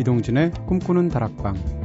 이동진의 0.00 0.52
꿈꾸는 0.66 1.08
다락방 1.10 1.79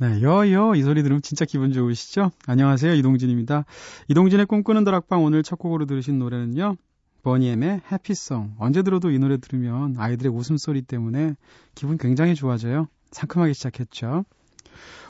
네, 0.00 0.22
여여 0.22 0.76
이 0.76 0.82
소리 0.82 1.02
들으면 1.02 1.22
진짜 1.22 1.44
기분 1.44 1.72
좋으시죠? 1.72 2.30
안녕하세요, 2.46 2.94
이동진입니다. 2.94 3.64
이동진의 4.06 4.46
꿈꾸는 4.46 4.84
다락방 4.84 5.24
오늘 5.24 5.42
첫 5.42 5.58
곡으로 5.58 5.86
들으신 5.86 6.20
노래는요. 6.20 6.76
버니엠의 7.24 7.80
해피송. 7.90 8.54
언제 8.60 8.84
들어도 8.84 9.10
이 9.10 9.18
노래 9.18 9.38
들으면 9.38 9.96
아이들의 9.98 10.30
웃음소리 10.30 10.82
때문에 10.82 11.34
기분 11.74 11.98
굉장히 11.98 12.36
좋아져요. 12.36 12.86
상큼하게 13.10 13.52
시작했죠. 13.54 14.24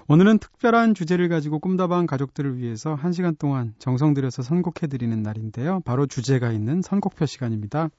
오늘은 0.06 0.38
특별한 0.38 0.94
주제를 0.94 1.28
가지고 1.28 1.58
꿈다방 1.58 2.06
가족들을 2.06 2.56
위해서 2.56 2.96
1시간 2.96 3.38
동안 3.38 3.74
정성 3.78 4.14
들여서 4.14 4.40
선곡해드리는 4.40 5.22
날인데요. 5.22 5.80
바로 5.84 6.06
주제가 6.06 6.50
있는 6.50 6.80
선곡표 6.80 7.26
시간입니다. 7.26 7.90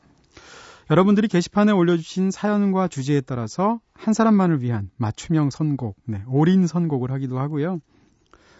여러분들이 0.89 1.27
게시판에 1.27 1.71
올려주신 1.71 2.31
사연과 2.31 2.87
주제에 2.87 3.21
따라서 3.21 3.79
한 3.93 4.15
사람만을 4.15 4.63
위한 4.63 4.89
맞춤형 4.97 5.51
선곡, 5.51 5.97
네, 6.05 6.23
올인 6.27 6.65
선곡을 6.65 7.11
하기도 7.11 7.37
하고요. 7.37 7.79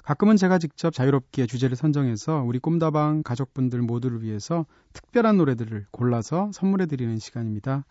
가끔은 0.04 0.38
제가 0.38 0.60
직접 0.60 0.94
자유롭게 0.94 1.48
주제를 1.48 1.76
선정해서 1.76 2.44
우리 2.46 2.60
꿈다방 2.60 3.24
가족분들 3.24 3.82
모두를 3.82 4.22
위해서 4.22 4.68
특별한 4.94 5.38
노래들을 5.38 5.88
골라서 5.90 6.52
선물해 6.54 6.86
드리는 6.86 7.18
시간입니다. 7.18 7.86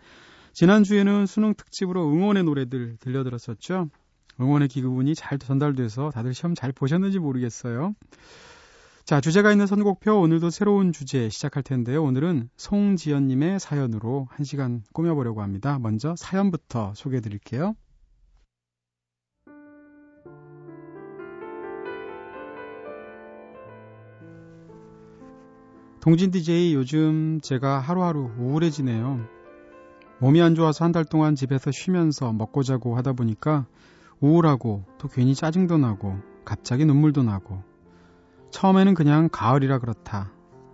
지난주에는 0.53 1.27
수능 1.27 1.55
특집으로 1.55 2.09
응원의 2.09 2.45
노래들 2.45 2.97
들려드렸었죠. 3.01 3.89
응원의 4.41 4.69
기구분이 4.69 5.17
잘 5.17 5.39
전달돼서 5.39 6.11
다들 6.11 6.33
시험 6.33 6.55
잘 6.55 6.71
보셨는지 6.71 7.19
모르겠어요. 7.19 7.95
자, 9.09 9.23
주제가 9.23 9.51
있는 9.53 9.67
선곡표 9.67 10.21
오늘도 10.21 10.51
새로운 10.51 10.93
주제 10.93 11.31
시작할 11.31 11.63
텐데요. 11.63 12.05
오늘은 12.05 12.51
송지연님의 12.59 13.59
사연으로 13.59 14.29
한 14.29 14.45
시간 14.45 14.83
꾸며보려고 14.93 15.41
합니다. 15.41 15.79
먼저 15.79 16.15
사연부터 16.15 16.93
소개해 16.95 17.23
드릴게요. 17.23 17.75
동진 26.01 26.31
DJ 26.31 26.75
요즘 26.75 27.41
제가 27.41 27.79
하루하루 27.79 28.31
우울해지네요. 28.39 29.27
몸이 30.19 30.43
안 30.43 30.55
좋아서 30.55 30.85
한 30.85 30.93
달 30.93 31.07
동안 31.07 31.35
집에서 31.35 31.71
쉬면서 31.71 32.35
먹고 32.35 32.63
자고 32.63 32.95
하다 32.99 33.15
보니까 33.15 33.65
우울하고 34.21 34.85
또 34.99 35.09
괜히 35.09 35.35
짜증도 35.35 35.79
나고 35.79 36.19
갑자기 36.45 36.85
눈물도 36.85 37.23
나고 37.23 37.68
처음에는 38.51 38.95
그냥 38.95 39.29
가을이라 39.31 39.79
그렇다. 39.79 40.33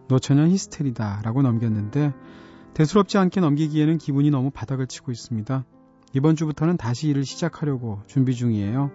노처녀 0.09 0.47
히스테리다 0.47 1.23
라고 1.25 1.43
넘겼는데 1.43 2.13
대수롭지 2.75 3.19
않게 3.19 3.41
넘기기에는 3.41 3.99
기분이 3.99 4.31
너무 4.31 4.51
바닥을 4.51 4.87
치고 4.87 5.13
있습니다. 5.13 5.65
이번 6.13 6.37
주부터는 6.37 6.77
다시 6.77 7.09
일을 7.09 7.25
시작하려고 7.25 8.03
준비 8.07 8.35
중이에요. 8.35 8.91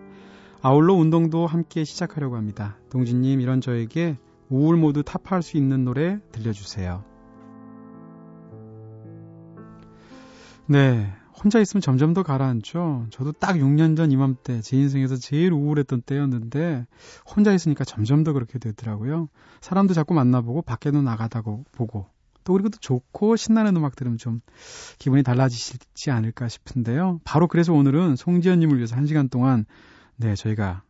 아울러 0.61 0.93
운동도 0.93 1.47
함께 1.47 1.83
시작하려고 1.83 2.35
합니다. 2.35 2.77
동진님 2.89 3.39
이런 3.41 3.61
저에게 3.61 4.17
우울 4.49 4.77
모두 4.77 5.03
타파할 5.03 5.41
수 5.41 5.57
있는 5.57 5.85
노래 5.85 6.19
들려주세요. 6.31 7.03
네, 10.65 11.13
혼자 11.41 11.59
있으면 11.59 11.81
점점 11.81 12.13
더 12.13 12.23
가라앉죠. 12.23 13.07
저도 13.11 13.31
딱 13.31 13.55
6년 13.55 13.95
전 13.95 14.11
이맘때 14.11 14.61
제 14.61 14.77
인생에서 14.77 15.15
제일 15.15 15.53
우울했던 15.53 16.01
때였는데 16.01 16.85
혼자 17.25 17.53
있으니까 17.53 17.85
점점 17.85 18.23
더 18.23 18.33
그렇게 18.33 18.59
되더라고요. 18.59 19.29
사람도 19.61 19.93
자꾸 19.93 20.13
만나보고 20.13 20.61
밖에도 20.61 21.01
나가다고 21.01 21.65
보고 21.71 22.07
또 22.43 22.53
그리고 22.53 22.69
또 22.69 22.77
좋고 22.79 23.35
신나는 23.35 23.75
음악 23.77 23.95
들으면 23.95 24.17
좀 24.17 24.41
기분이 24.97 25.23
달라지지 25.23 26.11
않을까 26.11 26.49
싶은데요. 26.49 27.21
바로 27.23 27.47
그래서 27.47 27.73
오늘은 27.73 28.15
송지현님을 28.15 28.77
위해서 28.77 28.95
한 28.95 29.05
시간 29.05 29.29
동안 29.29 29.65
네 30.17 30.35
저희가 30.35 30.83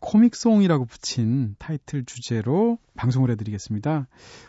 코믹송이라고 0.00 0.86
붙인 0.86 1.54
타이틀 1.58 2.04
주제로 2.04 2.78
방송을 2.96 3.30
해드리겠습니다. 3.30 4.06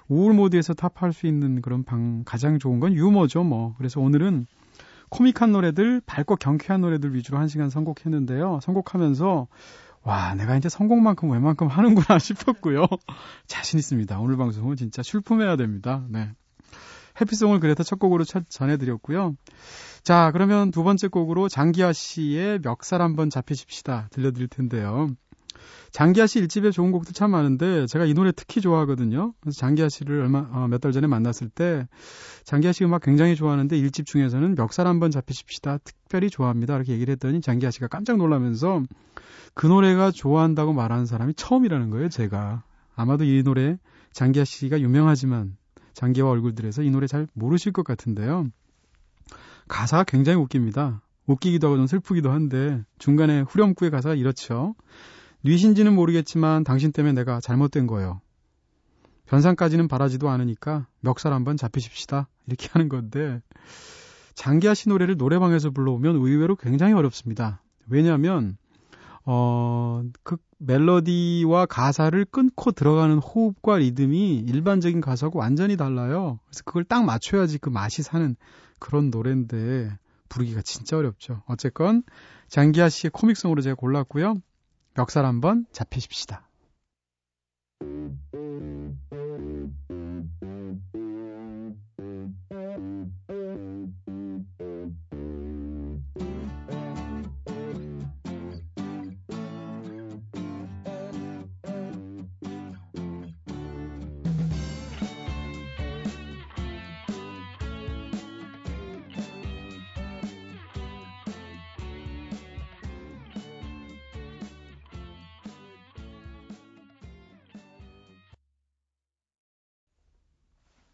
우울 0.08 0.34
모드에서 0.34 0.74
탑할 0.74 1.14
수 1.14 1.28
있는 1.28 1.62
그런 1.62 1.84
방 1.84 2.24
가장 2.26 2.58
좋은 2.58 2.80
건 2.80 2.94
유머죠, 2.94 3.44
뭐. 3.44 3.76
그래서 3.78 4.00
오늘은 4.00 4.48
코믹한 5.12 5.52
노래들, 5.52 6.02
밝고 6.06 6.38
경쾌한 6.38 6.82
노래들 6.82 7.14
위주로 7.14 7.38
한 7.38 7.48
시간 7.48 7.70
선곡했는데요. 7.70 8.60
선곡하면서 8.64 9.48
와, 10.04 10.34
내가 10.34 10.58
이제 10.58 10.68
성공만큼 10.68 11.30
웬만큼 11.30 11.68
하는구나 11.68 12.18
싶었고요. 12.20 12.88
자신 13.46 13.78
있습니다. 13.78 14.20
오늘 14.20 14.38
방송은 14.38 14.76
진짜 14.78 15.04
출품해야 15.04 15.58
됩니다. 15.58 16.04
네. 16.10 16.32
해피송을 17.20 17.60
그래서 17.60 17.84
첫 17.84 18.00
곡으로 18.00 18.24
전해드렸고요. 18.24 19.36
자, 20.04 20.32
그러면 20.32 20.72
두 20.72 20.84
번째 20.84 21.10
곡으로 21.10 21.50
장기하 21.50 21.94
씨의 21.94 22.60
멱살 22.64 23.02
한번 23.02 23.30
잡히십시다 23.30 24.08
들려드릴 24.12 24.48
텐데요. 24.48 25.10
장기하 25.92 26.26
씨 26.26 26.40
일집에 26.40 26.72
좋은 26.72 26.92
곡도 26.92 27.12
참 27.12 27.32
많은데 27.32 27.86
제가 27.86 28.06
이 28.06 28.14
노래 28.14 28.32
특히 28.32 28.62
좋아하거든요. 28.62 29.34
그래서 29.42 29.60
장기하 29.60 29.90
씨를 29.90 30.22
얼마 30.22 30.48
어, 30.52 30.68
몇달 30.70 30.92
전에 30.94 31.08
만났을 31.08 31.50
때 31.50 31.88
장기하 32.46 32.72
씨 32.72 32.86
음악 32.86 33.02
굉장히 33.02 33.36
좋아하는데 33.36 33.78
일집 33.78 34.06
중에서는 34.06 34.56
멱살 34.56 34.88
한번 34.88 35.12
잡히십시다 35.12 35.80
특별히 35.80 36.30
좋아합니다. 36.30 36.76
이렇게 36.76 36.94
얘기를 36.94 37.12
했더니 37.12 37.42
장기하 37.42 37.72
씨가 37.72 37.88
깜짝 37.88 38.18
놀라면서 38.18 38.84
그 39.54 39.68
노래가 39.68 40.12
좋아한다고 40.12 40.72
말하는 40.74 41.06
사람이 41.06 41.34
처음이라는 41.34 41.90
거예요. 41.90 42.10
제가 42.10 42.64
아마도 42.96 43.26
이 43.26 43.44
노래 43.44 43.78
장기하 44.14 44.46
씨가 44.46 44.80
유명하지만 44.80 45.58
장기하 45.94 46.30
얼굴들에서 46.30 46.84
이 46.84 46.90
노래 46.90 47.08
잘 47.08 47.28
모르실 47.34 47.74
것 47.74 47.84
같은데요. 47.84 48.48
가사가 49.68 50.06
굉장히 50.06 50.38
웃깁니다. 50.40 51.02
웃기기도 51.28 51.68
하고 51.68 51.78
좀 51.78 51.88
슬프기도 51.88 52.32
한데 52.32 52.84
중간에 52.98 53.42
후렴구의 53.42 53.92
가사가 53.92 54.16
이렇죠. 54.16 54.76
뉘신지는 55.44 55.94
모르겠지만 55.94 56.64
당신 56.64 56.92
때문에 56.92 57.14
내가 57.14 57.40
잘못된 57.40 57.88
거예요. 57.88 58.22
변상까지는 59.26 59.88
바라지도 59.88 60.30
않으니까 60.30 60.88
멱살 61.00 61.34
한번 61.34 61.58
잡히십시다. 61.58 62.28
이렇게 62.48 62.68
하는 62.72 62.90
건데 62.90 63.42
장기하 64.36 64.74
씨 64.74 64.90
노래를 64.90 65.18
노래방에서 65.18 65.72
불러오면 65.72 66.18
의외로 66.18 66.56
굉장히 66.56 66.94
어렵습니다. 66.94 67.62
왜냐하면 67.88 68.58
어, 69.26 70.04
그 70.24 70.38
멜로디와 70.58 71.68
가사를 71.68 72.26
끊고 72.26 72.72
들어가는 72.72 73.18
호흡과 73.18 73.78
리듬이 73.78 74.38
일반적인 74.40 75.02
가사하고 75.02 75.40
완전히 75.40 75.78
달라요. 75.78 76.40
그래서 76.46 76.64
그걸 76.66 76.84
딱 76.84 77.04
맞춰야지 77.06 77.58
그 77.60 77.70
맛이 77.70 78.04
사는 78.04 78.36
그런 78.80 79.10
노래인데 79.10 79.98
부르기가 80.30 80.62
진짜 80.62 80.98
어렵죠. 80.98 81.44
어쨌건 81.46 82.04
장기하 82.48 82.90
씨의 82.90 83.12
코믹성으로 83.12 83.62
제가 83.62 83.76
골랐고요. 83.76 84.36
멱살 84.94 85.26
한번 85.26 85.66
잡히십시다. 85.72 86.51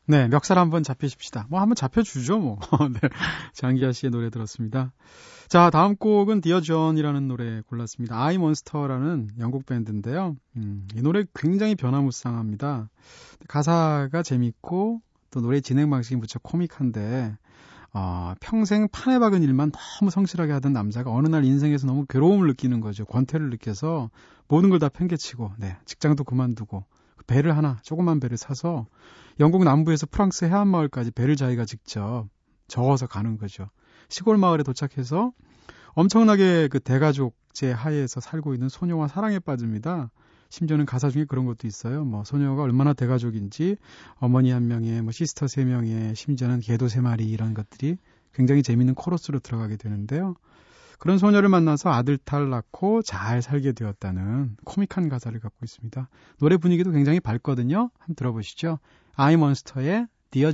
네, 0.09 0.27
멱살 0.30 0.57
한번 0.57 0.83
잡히십시다. 0.83 1.48
뭐 1.50 1.59
한번 1.59 1.75
잡혀주죠, 1.75 2.39
뭐. 2.39 2.59
네, 3.01 3.09
장기하 3.54 3.92
씨의 3.92 4.09
노래 4.12 4.30
들었습니다. 4.30 4.94
자, 5.50 5.69
다음 5.69 5.95
곡은 5.98 6.39
Dear 6.41 6.62
John이라는 6.62 7.27
노래 7.27 7.62
골랐습니다. 7.68 8.21
I 8.21 8.38
Monster라는 8.38 9.31
영국 9.39 9.65
밴드인데요. 9.65 10.38
음, 10.56 10.88
이 10.95 11.01
노래 11.01 11.25
굉장히 11.36 11.75
변화무쌍합니다. 11.75 12.89
가사가 13.50 14.24
재밌고 14.24 15.01
또 15.30 15.42
노래 15.42 15.59
진행 15.59 15.89
방식이 15.89 16.15
무척 16.15 16.42
코믹한데 16.44 17.36
어, 17.94 18.33
평생 18.39 18.88
판에 18.89 19.19
박은 19.19 19.42
일만 19.44 19.71
너무 19.71 20.12
성실하게 20.12 20.53
하던 20.53 20.71
남자가 20.74 21.12
어느 21.12 21.27
날 21.27 21.44
인생에서 21.44 21.88
너무 21.88 22.06
괴로움을 22.06 22.48
느끼는 22.48 22.80
거죠. 22.80 23.06
권태를 23.06 23.50
느껴서 23.50 24.10
모든 24.48 24.69
걸 24.69 24.80
다 24.80 24.88
팽개치고, 24.89 25.53
네, 25.57 25.75
직장도 25.86 26.24
그만두고, 26.24 26.80
그 26.80 26.96
배를 27.27 27.56
하나, 27.56 27.77
조그만 27.83 28.19
배를 28.19 28.38
사서 28.38 28.88
영국 29.39 29.63
남부에서 29.63 30.07
프랑스 30.09 30.45
해안 30.45 30.68
마을까지 30.68 31.12
배를 31.12 31.35
자기가 31.35 31.65
직접 31.65 32.27
저어서 32.68 33.07
가는 33.07 33.38
거죠. 33.38 33.69
시골 34.09 34.38
마을에 34.38 34.63
도착해서 34.63 35.31
엄청나게 35.94 36.69
그 36.69 36.79
대가족제 36.79 37.71
하에서 37.71 38.19
살고 38.19 38.53
있는 38.53 38.69
소녀와 38.69 39.07
사랑에 39.07 39.39
빠집니다. 39.39 40.12
심지어는 40.50 40.85
가사 40.85 41.09
중에 41.09 41.25
그런 41.25 41.45
것도 41.45 41.68
있어요. 41.68 42.06
뭐 42.06 42.24
소녀가 42.24 42.63
얼마나 42.63 42.94
대가족인지 42.94 43.77
어머니 44.15 44.51
한 44.51 44.68
명에 44.68 45.01
뭐 45.01 45.12
sister 45.12 45.47
세 45.47 45.65
명에 45.65 46.13
심지어는 46.13 46.62
개도 46.62 46.88
세 46.88 47.01
마리 47.01 47.29
이런 47.29 47.53
것들이 47.53 47.97
굉장히 48.33 48.63
재밌는 48.63 48.95
코러스로 48.95 49.39
들어가게 49.39 49.77
되는데요. 49.77 50.35
그런 50.97 51.17
소녀를 51.17 51.49
만나서 51.49 51.91
아들 51.91 52.17
딸 52.17 52.49
낳고 52.49 53.01
잘 53.01 53.41
살게 53.41 53.73
되었다는 53.73 54.57
코믹한 54.65 55.09
가사를 55.09 55.39
갖고 55.39 55.57
있습니다. 55.63 56.09
노래 56.39 56.57
분위기도 56.57 56.91
굉장히 56.91 57.19
밝거든요. 57.19 57.91
한번 57.97 58.15
들어보시죠. 58.15 58.79
아이몬스터의 59.15 60.07
Dear. 60.31 60.53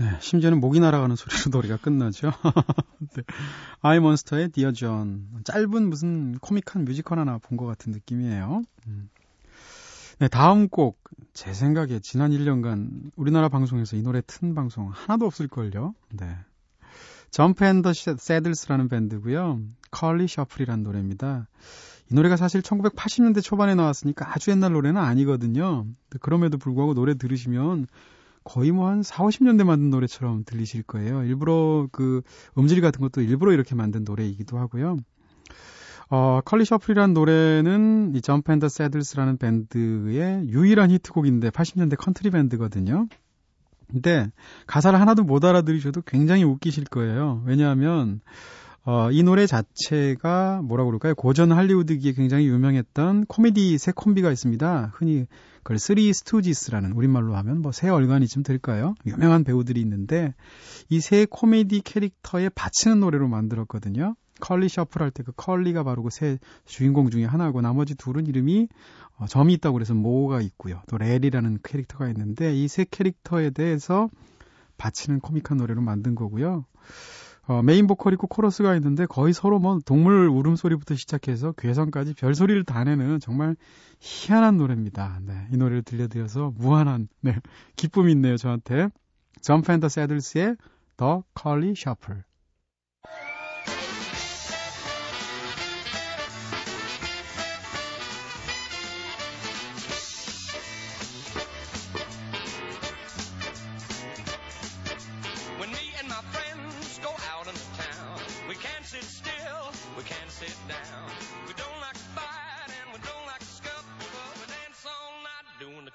네, 0.00 0.16
심지어는 0.20 0.60
목이 0.60 0.80
날아가는 0.80 1.14
소리로 1.14 1.42
노래가 1.52 1.76
끝나죠. 1.76 2.32
네. 3.14 3.22
I 3.82 3.89
Monster의 3.89 4.48
Dear 4.48 4.72
John. 4.72 5.28
짧은 5.44 5.88
무슨 5.90 6.38
코믹한 6.38 6.86
뮤지컬 6.86 7.18
하나 7.18 7.36
본 7.36 7.58
것 7.58 7.66
같은 7.66 7.92
느낌이에요. 7.92 8.62
음. 8.86 9.10
네, 10.18 10.28
다음 10.28 10.68
곡. 10.68 10.98
제 11.34 11.52
생각에 11.52 11.98
지난 12.00 12.30
1년간 12.30 13.12
우리나라 13.14 13.48
방송에서 13.50 13.96
이 13.96 14.02
노래 14.02 14.22
튼 14.26 14.54
방송 14.54 14.88
하나도 14.90 15.26
없을걸요. 15.26 15.94
네. 16.12 16.34
Jump 17.30 17.64
'n 17.64 17.75
the 17.75 17.92
Saddles라는 17.92 18.88
밴드고요. 18.88 19.60
Curly 19.90 20.26
Shuffle이라는 20.26 20.82
노래입니다. 20.82 21.46
이 22.10 22.14
노래가 22.14 22.36
사실 22.36 22.62
1980년대 22.62 23.42
초반에 23.42 23.74
나왔으니까 23.74 24.34
아주 24.34 24.50
옛날 24.50 24.72
노래는 24.72 25.00
아니거든요. 25.00 25.86
그럼에도 26.20 26.56
불구하고 26.58 26.94
노래 26.94 27.14
들으시면 27.14 27.86
거의 28.44 28.72
뭐 28.72 28.88
한 28.88 29.02
4, 29.02 29.24
50년대 29.24 29.64
만든 29.64 29.90
노래처럼 29.90 30.44
들리실 30.44 30.82
거예요. 30.84 31.24
일부러 31.24 31.88
그 31.92 32.22
음질 32.56 32.80
같은 32.80 33.00
것도 33.00 33.20
일부러 33.20 33.52
이렇게 33.52 33.74
만든 33.74 34.04
노래이기도 34.04 34.58
하고요. 34.58 34.96
어, 36.08 36.40
Curly 36.44 36.64
Shuffle이라는 36.64 37.14
노래는 37.14 38.12
이 38.16 38.20
Jump 38.20 38.50
'n 38.52 38.58
the 38.58 38.68
Saddles라는 38.68 39.36
밴드의 39.36 40.48
유일한 40.48 40.90
히트곡인데 40.90 41.50
80년대 41.50 41.96
컨트리 41.96 42.30
밴드거든요. 42.30 43.06
근데 43.88 44.30
가사를 44.66 44.98
하나도 45.00 45.24
못 45.24 45.44
알아들으셔도 45.44 46.02
굉장히 46.02 46.44
웃기실 46.44 46.84
거예요. 46.84 47.42
왜냐하면 47.44 48.20
어, 48.84 49.10
이 49.12 49.22
노래 49.22 49.46
자체가 49.46 50.62
뭐라고 50.62 50.88
그럴까요? 50.90 51.14
고전 51.14 51.52
할리우드기에 51.52 52.12
굉장히 52.12 52.46
유명했던 52.48 53.26
코미디 53.26 53.76
세 53.78 53.92
콤비가 53.92 54.32
있습니다. 54.32 54.92
흔히 54.94 55.26
그걸 55.58 55.78
Three 55.78 56.10
Stooges라는 56.12 56.92
우리말로 56.92 57.36
하면 57.36 57.60
뭐 57.60 57.72
세 57.72 57.88
얼간이쯤 57.90 58.42
될까요? 58.42 58.94
유명한 59.06 59.44
배우들이 59.44 59.80
있는데 59.82 60.34
이 60.88 60.98
세 61.00 61.26
코미디 61.28 61.82
캐릭터에 61.82 62.48
바치는 62.48 63.00
노래로 63.00 63.28
만들었거든요. 63.28 64.14
Curly 64.40 64.70
Shuffle 64.70 65.02
할 65.02 65.10
때 65.10 65.22
그 65.24 65.32
컬리가 65.36 65.82
바로 65.84 66.02
그 66.02 66.08
세 66.10 66.38
주인공 66.64 67.10
중에 67.10 67.26
하나고 67.26 67.60
나머지 67.60 67.94
둘은 67.94 68.26
이름이 68.26 68.68
어, 69.18 69.26
점이 69.26 69.52
있다고 69.54 69.74
그래서 69.74 69.92
모가 69.92 70.40
있고요. 70.40 70.80
또 70.88 70.96
래리라는 70.96 71.58
캐릭터가 71.62 72.08
있는데 72.08 72.54
이 72.56 72.66
세 72.66 72.86
캐릭터에 72.90 73.50
대해서 73.50 74.08
바치는 74.78 75.20
코믹한 75.20 75.58
노래로 75.58 75.82
만든 75.82 76.14
거고요. 76.14 76.64
어, 77.46 77.62
메인 77.62 77.86
보컬 77.86 78.12
있고 78.14 78.26
코러스가 78.26 78.74
있는데 78.76 79.06
거의 79.06 79.32
서로 79.32 79.58
뭐 79.58 79.78
동물 79.84 80.28
울음소리부터 80.28 80.94
시작해서 80.94 81.52
괴성까지 81.52 82.14
별소리를 82.14 82.64
다 82.64 82.84
내는 82.84 83.18
정말 83.20 83.56
희한한 84.00 84.56
노래입니다. 84.56 85.20
네, 85.22 85.48
이 85.52 85.56
노래를 85.56 85.82
들려드려서 85.82 86.52
무한한 86.56 87.08
네, 87.20 87.36
기쁨이 87.76 88.12
있네요, 88.12 88.36
저한테. 88.36 88.88
존 89.42 89.62
팬더 89.62 89.88
새들스의 89.88 90.56
The 90.96 91.22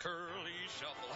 Curly 0.06 0.54
Shuffle. 0.70 1.16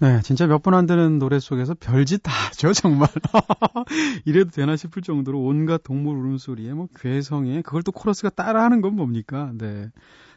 네, 0.00 0.22
진짜 0.22 0.46
몇번안 0.46 0.86
되는 0.86 1.18
노래 1.18 1.40
속에서 1.40 1.74
별짓 1.74 2.22
다 2.22 2.30
하죠, 2.30 2.72
정말. 2.72 3.08
이래도 4.24 4.50
되나 4.50 4.76
싶을 4.76 5.02
정도로 5.02 5.42
온갖 5.42 5.82
동물 5.82 6.16
울음소리에 6.16 6.72
뭐 6.72 6.86
괴성에 6.96 7.62
그걸 7.62 7.82
또 7.82 7.92
코러스가 7.92 8.30
따라하는 8.30 8.80
건 8.80 8.94
뭡니까? 8.94 9.50
네. 9.58 9.90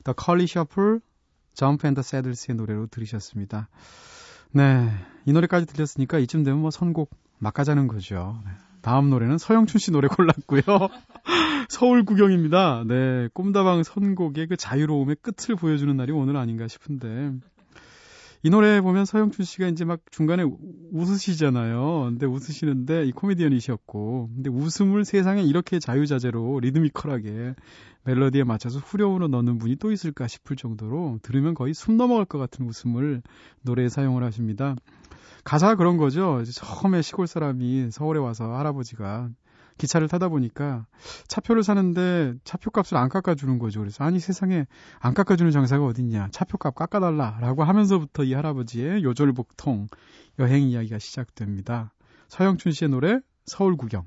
The 0.03 0.15
Collie 0.19 0.45
Shuffle, 0.45 0.99
Jump 1.53 1.85
and 1.85 1.95
the 1.95 2.03
Saddles의 2.03 2.57
노래로 2.57 2.87
들으셨습니다. 2.87 3.69
네. 4.51 4.89
이 5.25 5.33
노래까지 5.33 5.65
들렸으니까 5.67 6.19
이쯤 6.19 6.43
되면 6.43 6.61
뭐 6.61 6.71
선곡 6.71 7.09
막 7.39 7.53
가자는 7.53 7.87
거죠. 7.87 8.39
네. 8.45 8.51
다음 8.81 9.09
노래는 9.09 9.37
서영춘 9.37 9.79
씨 9.79 9.91
노래 9.91 10.07
골랐고요. 10.07 10.61
서울 11.69 12.03
구경입니다. 12.03 12.83
네. 12.87 13.29
꿈다방 13.33 13.83
선곡의 13.83 14.47
그 14.47 14.57
자유로움의 14.57 15.17
끝을 15.21 15.55
보여주는 15.55 15.95
날이 15.95 16.11
오늘 16.11 16.35
아닌가 16.37 16.67
싶은데. 16.67 17.31
이 18.43 18.49
노래 18.49 18.81
보면 18.81 19.05
서영춘 19.05 19.45
씨가 19.45 19.67
이제 19.67 19.85
막 19.85 19.99
중간에 20.09 20.43
웃으시잖아요. 20.91 22.05
근데 22.09 22.25
웃으시는데 22.25 23.05
이 23.05 23.11
코미디언이셨고, 23.11 24.31
근데 24.33 24.49
웃음을 24.49 25.05
세상에 25.05 25.43
이렇게 25.43 25.77
자유자재로 25.77 26.59
리드미컬하게 26.61 27.53
멜로디에 28.03 28.43
맞춰서 28.43 28.79
후렴으로 28.79 29.27
넣는 29.27 29.59
분이 29.59 29.75
또 29.75 29.91
있을까 29.91 30.27
싶을 30.27 30.55
정도로 30.55 31.19
들으면 31.21 31.53
거의 31.53 31.75
숨 31.75 31.97
넘어갈 31.97 32.25
것 32.25 32.39
같은 32.39 32.65
웃음을 32.65 33.21
노래에 33.61 33.89
사용을 33.89 34.23
하십니다. 34.23 34.75
가사가 35.43 35.75
그런 35.75 35.97
거죠. 35.97 36.43
처음에 36.43 37.01
시골 37.01 37.27
사람이 37.27 37.91
서울에 37.91 38.19
와서 38.19 38.55
할아버지가 38.55 39.29
기차를 39.77 40.07
타다 40.07 40.29
보니까 40.29 40.85
차표를 41.27 41.63
사는데 41.63 42.35
차표값을 42.43 42.97
안 42.97 43.09
깎아주는 43.09 43.57
거죠. 43.57 43.79
그래서 43.79 44.03
아니 44.03 44.19
세상에 44.19 44.67
안 44.99 45.13
깎아주는 45.13 45.51
장사가 45.51 45.85
어딨냐. 45.85 46.29
차표값 46.31 46.75
깎아달라라고 46.75 47.63
하면서부터 47.63 48.23
이 48.23 48.33
할아버지의 48.33 49.03
요절복통 49.03 49.87
여행 50.39 50.63
이야기가 50.63 50.99
시작됩니다. 50.99 51.93
서영춘 52.27 52.71
씨의 52.71 52.89
노래 52.89 53.19
서울 53.45 53.75
구경. 53.75 54.05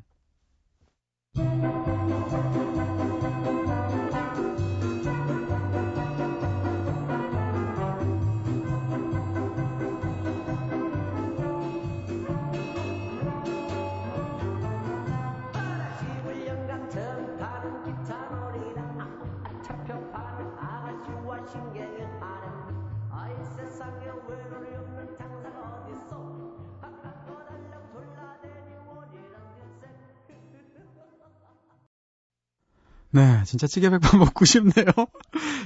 네, 33.15 33.43
진짜 33.45 33.67
찌개백반 33.69 34.19
먹고 34.19 34.45
싶네요. 34.45 34.87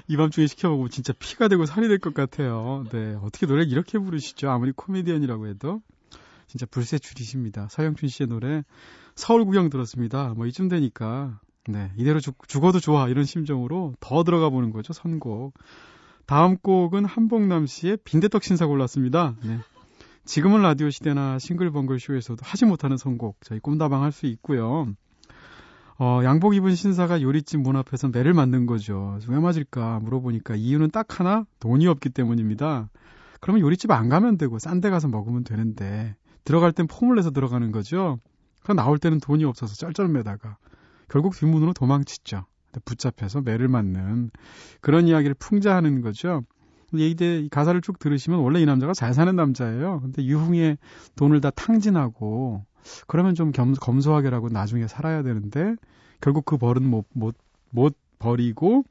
이 0.07 0.17
밤중에 0.17 0.47
시켜먹으면 0.47 0.91
진짜 0.91 1.15
피가 1.19 1.49
되고 1.49 1.65
살이 1.65 1.89
될 1.89 1.99
것 1.99 2.13
같아요. 2.13 2.85
네, 2.93 3.17
어떻게 3.23 3.47
노래를 3.47 3.71
이렇게 3.73 3.99
부르시죠? 3.99 4.51
아무리 4.51 4.73
코미디언이라고 4.73 5.47
해도. 5.47 5.81
진짜 6.47 6.67
불세출이십니다. 6.67 7.69
서영춘 7.71 8.09
씨의 8.09 8.29
노래 8.29 8.63
서울 9.15 9.45
구경 9.45 9.69
들었습니다. 9.71 10.33
뭐 10.35 10.47
이쯤 10.47 10.69
되니까 10.69 11.41
네 11.67 11.91
이대로 11.97 12.21
죽, 12.21 12.37
죽어도 12.49 12.81
좋아 12.81 13.09
이런 13.09 13.25
심정으로 13.25 13.95
더 14.01 14.25
들어가 14.25 14.49
보는 14.51 14.71
거죠 14.71 14.93
선곡. 14.93 15.55
다음 16.27 16.57
곡은 16.59 17.05
한복남 17.07 17.67
씨의 17.67 17.99
빈대떡 18.05 18.45
신사 18.45 18.67
골랐습니다. 18.67 19.37
네. 19.43 19.59
지금은 20.25 20.61
라디오 20.63 20.89
시대나 20.91 21.39
싱글벙글 21.39 21.99
쇼에서도 22.01 22.39
하지 22.43 22.65
못하는 22.67 22.97
선곡 22.99 23.39
저희 23.43 23.59
꿈다방 23.61 24.03
할 24.03 24.13
수 24.13 24.27
있고요. 24.27 24.87
어, 26.01 26.21
양복 26.23 26.55
입은 26.55 26.77
신사가 26.77 27.23
요리집 27.23 27.61
문 27.61 27.75
앞에서 27.77 28.09
매를 28.09 28.33
맞는 28.33 28.67
거죠. 28.67 29.19
왜 29.29 29.39
맞을까 29.39 29.99
물어보니까 30.01 30.55
이유는 30.55 30.91
딱 30.93 31.19
하나 31.19 31.45
돈이 31.59 31.89
없기 31.89 32.11
때문입니다. 32.11 32.89
그러면 33.41 33.63
요리집 33.63 33.91
안 33.91 34.09
가면 34.09 34.39
되고 34.39 34.59
싼 34.59 34.81
데 34.81 34.91
가서 34.91 35.09
먹으면 35.09 35.43
되는데 35.43 36.15
들어갈 36.45 36.73
땐 36.73 36.87
폼을 36.87 37.17
내서 37.17 37.31
들어가는 37.33 37.73
거죠. 37.73 38.19
그럼 38.63 38.77
나올 38.77 38.99
때는 38.99 39.19
돈이 39.19 39.45
없어서 39.45 39.75
쩔쩔매다가 39.75 40.57
결국 41.09 41.35
뒷문으로 41.35 41.73
도망치죠. 41.73 42.45
붙잡혀서 42.85 43.41
매를 43.41 43.67
맞는 43.67 44.31
그런 44.81 45.09
이야기를 45.09 45.35
풍자하는 45.35 46.01
거죠. 46.01 46.43
이제 46.93 47.49
가사를 47.51 47.81
쭉 47.81 47.99
들으시면 47.99 48.39
원래 48.39 48.61
이 48.61 48.67
남자가 48.67 48.93
잘 48.93 49.15
사는 49.15 49.35
남자예요. 49.35 50.01
근데 50.01 50.25
유흥에 50.25 50.79
돈을 51.17 51.41
다 51.41 51.51
탕진하고 51.51 52.65
그러면 53.07 53.35
좀 53.35 53.53
겸, 53.53 53.75
검소하게라고 53.75 54.49
나중에 54.49 54.87
살아야 54.87 55.23
되는데 55.23 55.77
결국 56.21 56.45
그 56.45 56.57
벌은 56.57 56.85
못, 56.85 57.07
못, 57.13 57.37
못 57.71 57.97
버리고 58.19 58.85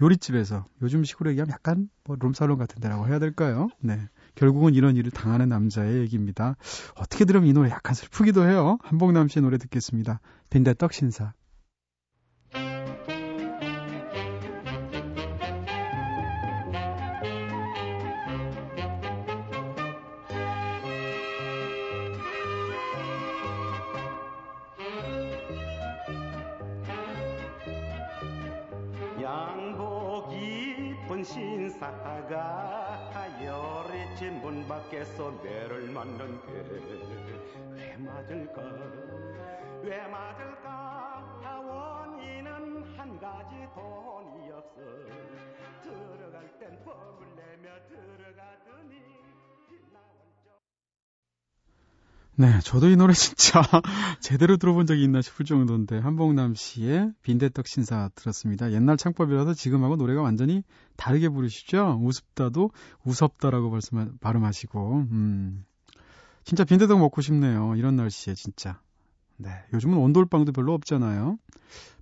요리집에서 0.00 0.64
요즘 0.82 1.04
식으로 1.04 1.30
얘기하면 1.30 1.52
약간 1.52 1.88
뭐 2.04 2.16
룸살롱 2.18 2.58
같은 2.58 2.80
데라고 2.80 3.08
해야 3.08 3.18
될까요? 3.18 3.68
네. 3.80 4.00
결국은 4.34 4.74
이런 4.74 4.96
일을 4.96 5.10
당하는 5.10 5.48
남자의 5.48 5.98
얘기입니다. 5.98 6.56
어떻게 6.96 7.24
들으면 7.24 7.48
이 7.48 7.52
노래 7.52 7.70
약간 7.70 7.94
슬프기도 7.94 8.48
해요. 8.48 8.78
한복남 8.82 9.28
씨의 9.28 9.42
노래 9.42 9.58
듣겠습니다. 9.58 10.20
빈대떡 10.50 10.92
신사. 10.92 11.32
네, 52.40 52.60
저도 52.60 52.88
이 52.88 52.94
노래 52.94 53.14
진짜 53.14 53.60
제대로 54.20 54.58
들어본 54.58 54.86
적이 54.86 55.02
있나 55.02 55.20
싶을 55.22 55.44
정도인데 55.44 55.98
한복남 55.98 56.54
씨의 56.54 57.12
빈대떡 57.22 57.66
신사 57.66 58.10
들었습니다. 58.14 58.70
옛날 58.70 58.96
창법이라서 58.96 59.54
지금하고 59.54 59.96
노래가 59.96 60.22
완전히 60.22 60.62
다르게 60.96 61.30
부르시죠. 61.30 61.98
우습다도 62.00 62.70
우섭다라고 63.02 63.70
벌써 63.70 64.06
발음하시고, 64.20 65.06
음, 65.10 65.64
진짜 66.44 66.62
빈대떡 66.62 67.00
먹고 67.00 67.22
싶네요. 67.22 67.74
이런 67.74 67.96
날씨에 67.96 68.34
진짜. 68.34 68.80
네, 69.36 69.50
요즘은 69.72 69.98
온돌방도 69.98 70.52
별로 70.52 70.74
없잖아요. 70.74 71.38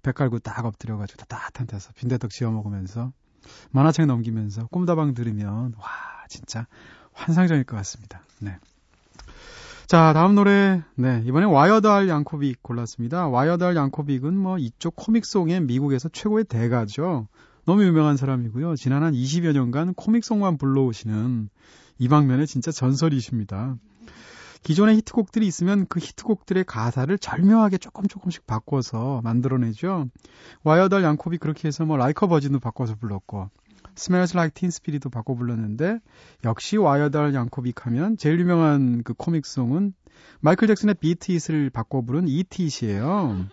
배 0.03 0.13
깔고 0.13 0.41
딱 0.41 0.67
엎드려 0.67 0.99
가지고 0.99 1.25
따뜻한 1.25 1.67
데서 1.67 1.93
빈대떡 1.95 2.29
지어 2.29 2.51
먹으면서 2.51 3.11
만화책 3.71 4.05
넘기면서 4.05 4.67
꿈다방 4.67 5.15
들으면 5.15 5.73
와 5.79 5.87
진짜 6.29 6.67
환상적일 7.15 7.65
것 7.65 7.75
같습니다. 7.77 8.21
네. 8.43 8.59
자, 9.87 10.13
다음 10.13 10.35
노래. 10.35 10.83
네, 10.97 11.23
이번엔 11.27 11.49
Weird 11.49 11.92
Al 11.92 12.09
Yankovic 12.09 12.61
골랐습니다. 12.61 13.29
Weird 13.29 13.63
Al 13.63 13.77
Yankovic은 13.77 14.37
뭐 14.37 14.59
이쪽 14.59 14.97
코믹송의 14.97 15.61
미국에서 15.61 16.09
최고의 16.09 16.47
대가죠. 16.47 17.29
너무 17.67 17.85
유명한 17.85 18.17
사람이고요. 18.17 18.75
지난 18.75 19.05
한 19.05 19.15
20여 19.15 19.53
년간 19.53 19.95
코믹송만 19.95 20.59
불러오시는 20.59 21.51
이 21.99 22.09
방면의 22.09 22.49
진짜 22.49 22.73
전설이십니다. 22.73 23.77
기존의 24.65 24.97
히트곡들이 24.97 25.47
있으면 25.47 25.87
그 25.89 26.01
히트곡들의 26.01 26.65
가사를 26.65 27.17
절묘하게 27.17 27.79
조금 27.79 28.09
조금씩 28.09 28.45
바꿔서 28.45 29.21
만들어내죠. 29.23 30.07
Weird 30.65 30.93
Al 30.93 31.05
Yankovic 31.05 31.39
그렇게 31.39 31.69
해서 31.69 31.85
뭐 31.85 31.97
Like 31.97 32.27
a 32.27 32.30
Virgin도 32.30 32.59
바꿔서 32.59 32.97
불렀고 32.97 33.51
Smells 33.97 34.37
Like 34.37 34.55
Teen 34.55 34.69
Spirit도 34.69 35.11
바꿔 35.11 35.35
불렀는데 35.35 35.99
역시 36.45 36.77
Weird 36.77 37.18
Al 37.18 37.35
Yankovic 37.35 37.87
하면 37.87 38.17
제일 38.17 38.39
유명한 38.41 39.03
그 39.03 39.15
코믹송은 39.15 39.95
마이클 40.41 40.67
잭슨의 40.69 40.97
Beat 41.01 41.33
It을 41.33 41.71
바꿔 41.71 42.03
부른 42.03 42.29
Eat 42.29 42.64
It이에요. 42.64 43.47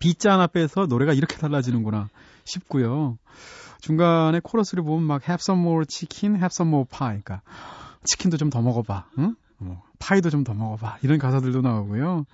B자 0.00 0.32
하나 0.32 0.46
빼서 0.46 0.86
노래가 0.86 1.12
이렇게 1.12 1.36
달라지는구나 1.36 2.08
싶고요. 2.44 3.18
중간에 3.80 4.40
코러스를 4.42 4.82
보면 4.82 5.04
막 5.04 5.22
have 5.28 5.40
some 5.40 5.62
more 5.62 5.84
chicken, 5.88 6.36
have 6.36 6.50
some 6.52 6.68
more 6.70 6.86
pie. 6.90 7.20
그러니까 7.22 7.42
치킨도 8.04 8.36
좀 8.36 8.50
더 8.50 8.60
먹어봐. 8.62 9.06
응? 9.18 9.36
뭐, 9.58 9.82
파이도 9.98 10.30
좀 10.30 10.44
더 10.44 10.52
먹어봐. 10.54 10.98
이런 11.02 11.18
가사들도 11.18 11.60
나오고요. 11.60 12.24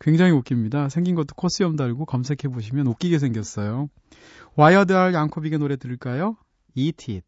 굉장히 0.00 0.32
웃깁니다. 0.32 0.88
생긴 0.88 1.14
것도 1.14 1.34
콧수염 1.36 1.76
달고 1.76 2.06
검색해 2.06 2.48
보시면 2.52 2.86
웃기게 2.86 3.18
생겼어요. 3.18 3.88
와이어드알 4.56 5.12
양코빅의 5.14 5.58
노래 5.58 5.76
들을까요? 5.76 6.36
Eat 6.74 7.08
It. 7.08 7.24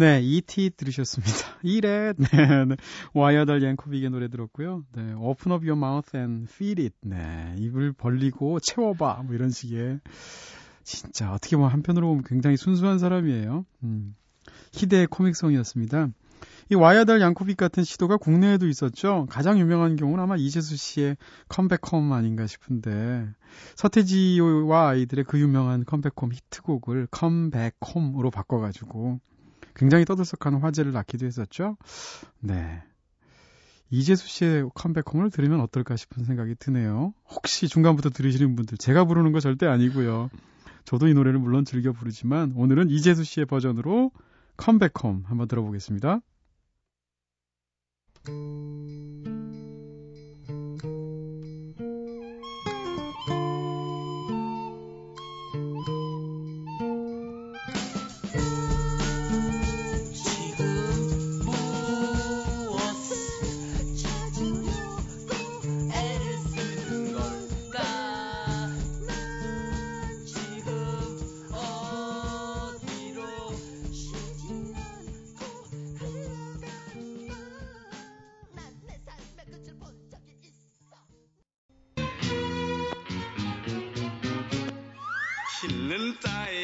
네, 0.00 0.22
Eat 0.22 0.51
It 0.51 0.70
들으셨습니다. 0.78 1.34
이래, 1.62 2.14
네, 2.14 2.64
네. 2.64 2.76
Weird 3.12 3.48
Al 3.48 3.62
Yankovic의 3.62 4.08
노래 4.08 4.28
들었고요. 4.28 4.82
네, 4.94 5.12
Open 5.12 5.52
up 5.52 5.62
your 5.62 5.72
mouth 5.72 6.16
and 6.16 6.50
feed 6.50 6.80
it. 6.80 6.96
네, 7.02 7.54
입을 7.58 7.92
벌리고 7.92 8.60
채워봐. 8.60 9.24
뭐 9.26 9.34
이런 9.34 9.50
식의. 9.50 10.00
진짜 10.84 11.30
어떻게 11.34 11.56
보면 11.56 11.70
한편으로 11.70 12.08
보면 12.08 12.24
굉장히 12.24 12.56
순수한 12.56 12.98
사람이에요. 12.98 13.66
음, 13.82 14.16
희대의 14.72 15.06
코믹송이었습니다. 15.08 16.08
이 16.70 16.74
Weird 16.74 17.07
Al 17.07 17.20
Yankovic 17.20 17.58
같은 17.58 17.84
시도가 17.84 18.16
국내에도 18.16 18.68
있었죠. 18.68 19.26
가장 19.28 19.58
유명한 19.58 19.96
경우는 19.96 20.24
아마 20.24 20.36
이재수 20.36 20.76
씨의 20.78 21.18
컴배콤 21.50 22.10
아닌가 22.14 22.46
싶은데 22.46 23.28
서태지와 23.76 24.88
아이들의 24.88 25.26
그 25.26 25.38
유명한 25.38 25.84
Come 25.84 26.00
Back 26.00 26.16
Home 26.16 26.32
히트곡을 26.32 27.08
컴배콤으로 27.10 28.30
바꿔가지고 28.30 29.20
굉장히 29.74 30.04
떠들썩한 30.04 30.60
화제를 30.60 30.92
낳기도 30.92 31.26
했었죠. 31.26 31.76
네. 32.40 32.82
이재수 33.90 34.28
씨의 34.28 34.70
컴백홈을 34.74 35.30
들으면 35.30 35.60
어떨까 35.60 35.96
싶은 35.96 36.24
생각이 36.24 36.54
드네요. 36.58 37.12
혹시 37.28 37.66
중간부터 37.68 38.10
들으시는 38.10 38.54
분들, 38.54 38.78
제가 38.78 39.04
부르는 39.04 39.32
거 39.32 39.40
절대 39.40 39.66
아니고요. 39.66 40.30
저도 40.84 41.08
이 41.08 41.14
노래를 41.14 41.40
물론 41.40 41.64
즐겨 41.64 41.92
부르지만 41.92 42.52
오늘은 42.56 42.90
이재수 42.90 43.24
씨의 43.24 43.46
버전으로 43.46 44.12
컴백홈 44.56 45.24
한번 45.26 45.48
들어보겠습니다. 45.48 46.20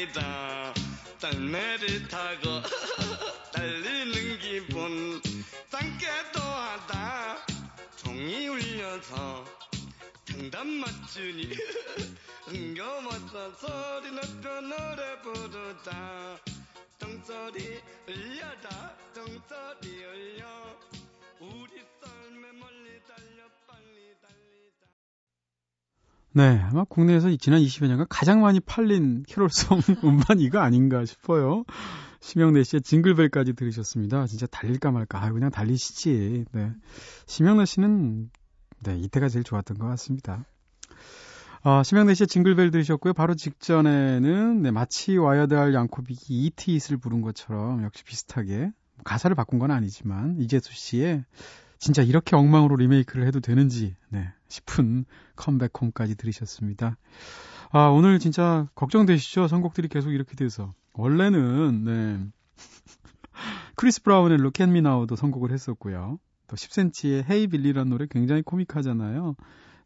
따이다. 0.07 0.73
떨매를 1.19 2.07
타고 2.07 2.61
달리는 3.53 4.39
기분. 4.39 5.21
땅깨도 5.69 6.39
하다. 6.39 7.37
종이 7.97 8.47
울려서 8.47 9.45
정답 10.25 10.65
맞추니 10.65 11.49
흥겨웠어 12.45 13.51
소리 13.55 14.11
높여 14.11 14.61
노래 14.61 15.21
부르다. 15.21 16.37
똥소리 16.99 17.81
울려라 18.07 18.95
똥소리 19.13 20.05
울려. 20.05 20.79
우리 21.39 21.76
네, 26.37 26.61
아마 26.69 26.83
국내에서 26.83 27.35
지난 27.37 27.61
20여 27.61 27.87
년간 27.87 28.05
가장 28.11 28.41
많이 28.41 28.59
팔린 28.59 29.23
캐롤송 29.27 29.79
음반 30.05 30.39
이거 30.39 30.59
아닌가 30.59 31.03
싶어요. 31.03 31.63
심형래 32.19 32.61
씨의 32.61 32.83
징글벨까지 32.83 33.53
들으셨습니다. 33.53 34.27
진짜 34.27 34.45
달릴까 34.45 34.91
말까. 34.91 35.23
아, 35.23 35.31
그냥 35.31 35.49
달리시지. 35.49 36.45
네. 36.51 36.71
심형래 37.25 37.65
씨는 37.65 38.29
네, 38.83 38.99
이때가 38.99 39.29
제일 39.29 39.43
좋았던 39.43 39.79
것 39.79 39.87
같습니다. 39.87 40.45
아, 41.63 41.81
심형래 41.81 42.13
씨의 42.13 42.27
징글벨 42.27 42.69
들으셨고요. 42.69 43.13
바로 43.13 43.33
직전에는 43.33 44.61
네, 44.61 44.69
마치 44.69 45.17
Weird 45.17 45.55
Al 45.55 45.73
Yankovic이 45.73 46.45
Eat 46.45 46.64
It을 46.64 46.97
부른 46.97 47.21
것처럼 47.21 47.81
역시 47.83 48.03
비슷하게 48.03 48.69
가사를 49.03 49.35
바꾼 49.35 49.57
건 49.57 49.71
아니지만 49.71 50.35
이재수 50.39 50.71
씨의 50.71 51.25
진짜 51.79 52.01
이렇게 52.01 52.35
엉망으로 52.35 52.75
리메이크를 52.75 53.25
해도 53.27 53.39
되는지 53.39 53.95
네, 54.09 54.31
싶은 54.47 55.05
컴배콤까지 55.35 56.15
들으셨습니다. 56.15 56.97
아, 57.71 57.87
오늘 57.87 58.19
진짜 58.19 58.67
걱정되시죠? 58.75 59.47
선곡들이 59.47 59.87
계속 59.89 60.11
이렇게 60.11 60.35
돼서. 60.35 60.73
원래는 60.93 61.83
네. 61.83 62.27
크리스 63.75 64.01
브라운의 64.01 64.39
Look 64.39 64.63
at 64.63 64.71
Me 64.71 64.79
Now도 64.79 65.15
선곡을 65.15 65.51
했었고요. 65.51 66.17
또 66.47 66.55
10cm의 66.55 67.25
Hey 67.29 67.47
Billy라는 67.47 67.89
노래 67.89 68.07
굉장히 68.09 68.41
코믹하잖아요. 68.41 69.35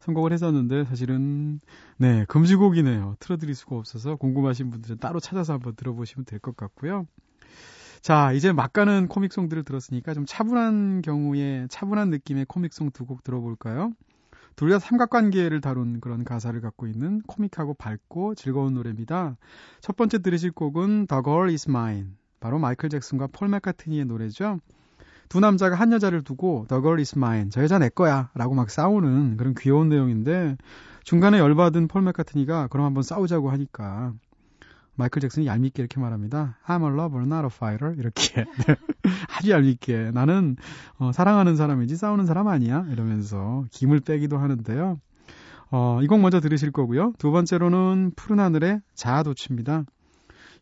선곡을 0.00 0.32
했었는데 0.32 0.84
사실은 0.84 1.60
네 1.98 2.24
금지곡이네요. 2.28 3.16
틀어드릴 3.20 3.54
수가 3.54 3.76
없어서 3.76 4.16
궁금하신 4.16 4.70
분들은 4.70 4.98
따로 4.98 5.20
찾아서 5.20 5.52
한번 5.52 5.74
들어보시면 5.76 6.24
될 6.24 6.40
것 6.40 6.56
같고요. 6.56 7.06
자 8.02 8.32
이제 8.32 8.52
막 8.52 8.72
가는 8.72 9.06
코믹송들을 9.06 9.62
들었으니까 9.62 10.12
좀 10.14 10.24
차분한 10.26 11.02
경우에 11.02 11.66
차분한 11.70 12.10
느낌의 12.10 12.46
코믹송 12.46 12.90
두 12.90 13.04
곡 13.06 13.22
들어볼까요? 13.22 13.92
둘 14.56 14.70
다 14.70 14.78
삼각관계를 14.78 15.60
다룬 15.60 16.00
그런 16.00 16.24
가사를 16.24 16.60
갖고 16.60 16.86
있는 16.86 17.22
코믹하고 17.22 17.74
밝고 17.74 18.34
즐거운 18.34 18.74
노래입니다. 18.74 19.36
첫 19.80 19.96
번째 19.96 20.18
들으실 20.18 20.50
곡은 20.52 21.06
The 21.06 21.22
Girl 21.24 21.48
Is 21.48 21.68
Mine 21.70 22.08
바로 22.40 22.58
마이클 22.58 22.88
잭슨과 22.88 23.28
폴 23.32 23.48
맥카트니의 23.48 24.04
노래죠. 24.04 24.58
두 25.28 25.40
남자가 25.40 25.76
한 25.76 25.92
여자를 25.92 26.22
두고 26.22 26.66
The 26.68 26.82
girl 26.82 26.98
is 26.98 27.16
mine. 27.16 27.48
저 27.50 27.62
여자 27.62 27.78
내 27.78 27.88
거야. 27.88 28.30
라고 28.34 28.54
막 28.54 28.68
싸우는 28.68 29.36
그런 29.38 29.54
귀여운 29.58 29.88
내용인데 29.88 30.58
중간에 31.04 31.38
열받은 31.38 31.88
폴 31.88 32.02
맥카트니가 32.02 32.66
그럼 32.66 32.84
한번 32.84 33.02
싸우자고 33.02 33.48
하니까 33.50 34.12
마이클 34.94 35.20
잭슨이 35.20 35.46
얄밉게 35.46 35.82
이렇게 35.82 36.00
말합니다. 36.00 36.58
I'm 36.66 36.82
a 36.82 36.88
lover, 36.92 37.24
not 37.26 37.44
a 37.44 37.50
fighter. 37.50 37.94
이렇게. 37.98 38.44
아주 39.36 39.50
얄밉게. 39.50 40.10
나는 40.12 40.56
어, 40.98 41.12
사랑하는 41.12 41.56
사람이지 41.56 41.96
싸우는 41.96 42.26
사람 42.26 42.48
아니야. 42.48 42.86
이러면서 42.90 43.64
김을 43.70 44.00
빼기도 44.00 44.38
하는데요. 44.38 45.00
어, 45.70 46.00
이 46.02 46.06
곡 46.06 46.20
먼저 46.20 46.40
들으실 46.40 46.70
거고요. 46.72 47.14
두 47.18 47.30
번째로는 47.30 48.12
푸른 48.16 48.38
하늘의 48.40 48.80
자아도취입니다. 48.94 49.84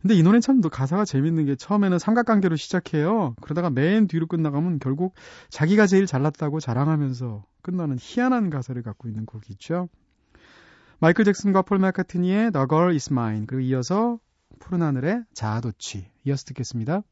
근데 0.00 0.14
이 0.14 0.22
노래는 0.22 0.40
참 0.40 0.60
가사가 0.62 1.04
재밌는 1.04 1.44
게 1.44 1.56
처음에는 1.56 1.98
삼각관계로 1.98 2.56
시작해요. 2.56 3.34
그러다가 3.42 3.68
맨 3.68 4.06
뒤로 4.06 4.26
끝나가면 4.26 4.78
결국 4.78 5.14
자기가 5.50 5.86
제일 5.86 6.06
잘났다고 6.06 6.58
자랑하면서 6.60 7.44
끝나는 7.62 7.98
희한한 8.00 8.48
가사를 8.48 8.80
갖고 8.82 9.08
있는 9.08 9.26
곡이 9.26 9.52
있죠. 9.54 9.88
마이클 11.02 11.24
잭슨과 11.24 11.62
폴 11.62 11.78
마카트니의 11.78 12.52
The 12.52 12.66
Girl 12.68 12.92
Is 12.92 13.10
Mine 13.10 13.46
그리고 13.46 13.62
이어서 13.62 14.18
푸른 14.58 14.82
하늘의 14.82 15.24
자아도취 15.32 16.06
이어서 16.26 16.44
듣겠습니다. 16.48 17.02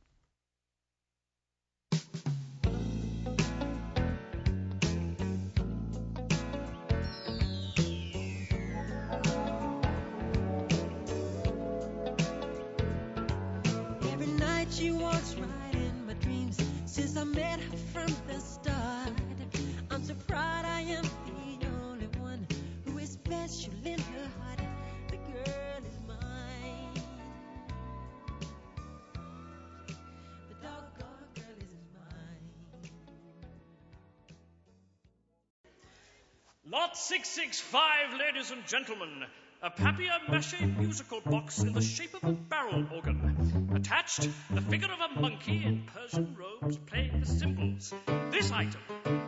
Lot 36.71 36.99
665, 36.99 38.19
ladies 38.19 38.51
and 38.51 38.67
gentlemen. 38.67 39.25
A 39.63 39.71
papier-mâché 39.71 40.77
musical 40.77 41.23
box 41.23 41.61
in 41.61 41.73
the 41.73 41.81
shape 41.81 42.13
of 42.13 42.25
a 42.29 42.33
barrel 42.33 42.85
organ. 42.95 43.71
Attached, 43.75 44.29
the 44.51 44.61
figure 44.61 44.91
of 44.93 45.01
a 45.01 45.19
monkey 45.19 45.65
in 45.65 45.85
Persian 45.95 46.37
robes 46.39 46.77
playing 46.77 47.21
the 47.21 47.27
cymbals. 47.27 47.95
This 48.31 48.53
item, 48.53 48.83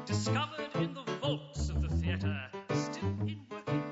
discovered 0.04 0.68
in 0.74 0.92
the 0.92 1.02
vaults 1.22 1.70
of 1.70 1.80
the 1.80 1.88
theatre, 1.88 2.42
still 2.74 3.08
in 3.22 3.40
working 3.50 3.89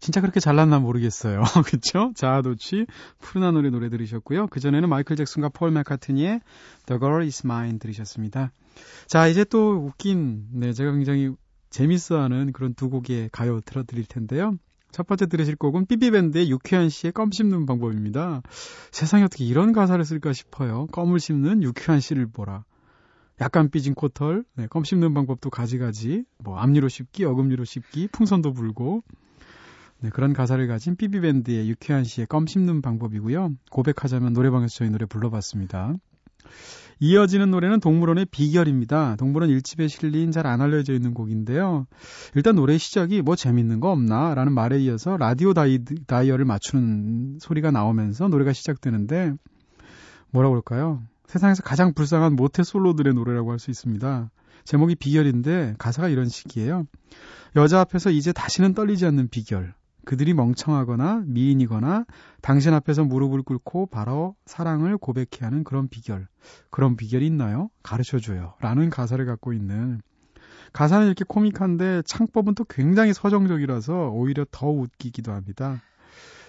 진짜 0.00 0.20
그렇게 0.20 0.40
잘났나 0.40 0.78
모르겠어요. 0.78 1.42
그쵸? 1.66 2.12
자아도취, 2.14 2.86
푸른 3.18 3.46
하늘의 3.46 3.70
노래 3.70 3.90
들으셨고요. 3.90 4.46
그전에는 4.48 4.88
마이클 4.88 5.14
잭슨과 5.14 5.50
폴 5.50 5.70
맥카트니의 5.70 6.40
The 6.86 6.98
Girl 6.98 7.22
Is 7.22 7.42
Mine 7.44 7.78
들으셨습니다. 7.78 8.52
자, 9.06 9.28
이제 9.28 9.44
또 9.44 9.74
웃긴, 9.74 10.46
네, 10.52 10.72
제가 10.72 10.92
굉장히 10.92 11.34
재밌어하는 11.68 12.52
그런 12.52 12.74
두 12.74 12.88
곡의 12.90 13.28
가요 13.30 13.60
틀어드릴 13.60 14.06
텐데요. 14.06 14.56
첫 14.90 15.06
번째 15.06 15.26
들으실 15.26 15.54
곡은 15.56 15.86
삐삐밴드의 15.86 16.50
유쾌한 16.50 16.88
씨의 16.88 17.12
껌 17.12 17.30
씹는 17.30 17.66
방법입니다. 17.66 18.42
세상에 18.90 19.22
어떻게 19.22 19.44
이런 19.44 19.72
가사를 19.72 20.04
쓸까 20.04 20.32
싶어요. 20.32 20.86
껌을 20.86 21.20
씹는 21.20 21.62
유쾌한 21.62 22.00
씨를 22.00 22.26
보라. 22.26 22.64
약간 23.40 23.70
삐진 23.70 23.94
코털, 23.94 24.44
네, 24.56 24.66
껌 24.66 24.84
씹는 24.84 25.14
방법도 25.14 25.50
가지가지, 25.50 26.24
뭐 26.38 26.58
앞니로 26.58 26.88
씹기, 26.88 27.24
어금니로 27.24 27.64
씹기, 27.64 28.08
풍선도 28.08 28.52
불고, 28.52 29.02
네, 30.02 30.10
그런 30.10 30.32
가사를 30.32 30.66
가진 30.66 30.96
삐삐밴드의 30.96 31.68
유쾌한 31.68 32.04
씨의 32.04 32.26
껌 32.26 32.46
씹는 32.46 32.80
방법이고요. 32.82 33.52
고백하자면 33.70 34.32
노래방에서 34.32 34.74
저 34.74 34.86
이 34.86 34.90
노래 34.90 35.04
불러봤습니다. 35.06 35.94
이어지는 37.00 37.50
노래는 37.50 37.80
동물원의 37.80 38.26
비결입니다. 38.30 39.16
동물원 39.16 39.50
1집에 39.50 39.88
실린 39.88 40.32
잘 40.32 40.46
안 40.46 40.60
알려져 40.60 40.92
있는 40.94 41.14
곡인데요. 41.14 41.86
일단 42.34 42.56
노래 42.56 42.76
시작이 42.78 43.22
뭐 43.22 43.36
재밌는 43.36 43.80
거 43.80 43.90
없나? 43.90 44.34
라는 44.34 44.52
말에 44.52 44.78
이어서 44.80 45.16
라디오 45.16 45.54
다이, 45.54 45.78
다이얼을 46.06 46.44
맞추는 46.44 47.38
소리가 47.40 47.70
나오면서 47.70 48.28
노래가 48.28 48.52
시작되는데 48.52 49.32
뭐라고 50.30 50.54
그럴까요? 50.54 51.02
세상에서 51.26 51.62
가장 51.62 51.94
불쌍한 51.94 52.36
모태 52.36 52.62
솔로들의 52.62 53.14
노래라고 53.14 53.50
할 53.52 53.58
수 53.58 53.70
있습니다. 53.70 54.30
제목이 54.64 54.94
비결인데 54.96 55.76
가사가 55.78 56.08
이런 56.08 56.28
식이에요. 56.28 56.86
여자 57.56 57.80
앞에서 57.80 58.10
이제 58.10 58.32
다시는 58.32 58.74
떨리지 58.74 59.06
않는 59.06 59.28
비결. 59.28 59.74
그들이 60.04 60.34
멍청하거나 60.34 61.24
미인이거나 61.26 62.04
당신 62.40 62.74
앞에서 62.74 63.04
무릎을 63.04 63.42
꿇고 63.42 63.86
바로 63.86 64.34
사랑을 64.46 64.96
고백해야 64.98 65.42
하는 65.42 65.64
그런 65.64 65.88
비결. 65.88 66.26
그런 66.70 66.96
비결이 66.96 67.26
있나요? 67.26 67.70
가르쳐 67.82 68.18
줘요. 68.18 68.54
라는 68.60 68.90
가사를 68.90 69.24
갖고 69.26 69.52
있는 69.52 70.00
가사는 70.72 71.06
이렇게 71.06 71.24
코믹한데 71.26 72.02
창법은 72.02 72.54
또 72.54 72.64
굉장히 72.64 73.12
서정적이라서 73.12 74.10
오히려 74.10 74.44
더 74.50 74.68
웃기기도 74.68 75.32
합니다. 75.32 75.82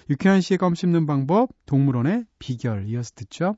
유쾌한 0.09 0.41
씨의 0.41 0.57
껌 0.57 0.75
씹는 0.75 1.05
방법, 1.05 1.49
동물원의 1.65 2.25
비결 2.39 2.87
이어서 2.87 3.11
듣죠. 3.15 3.55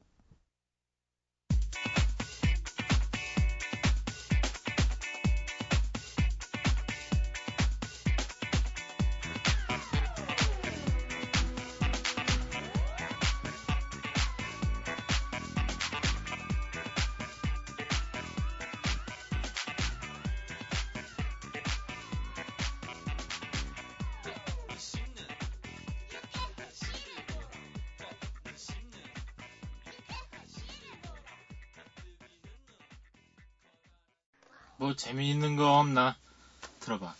뭐 34.83 34.93
재미있는 34.97 35.55
거 35.55 35.79
없나? 35.79 36.17
들어봐. 36.81 37.15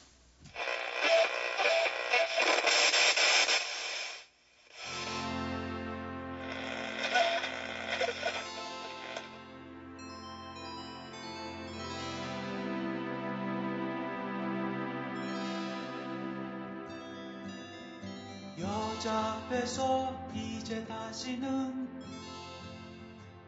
여자 18.60 19.36
앞에서 19.36 20.30
이제 20.34 20.86
다시는 20.86 21.88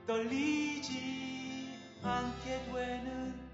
떨리지 0.07 1.69
않게 2.01 2.63
되는 2.71 3.44